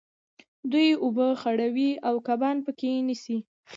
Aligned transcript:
دوی 0.71 0.89
اوبه 1.03 1.27
خړوي 1.41 1.91
او 2.07 2.15
کبان 2.27 2.57
په 2.65 2.71
کې 2.79 2.89
نیسي. 3.07 3.37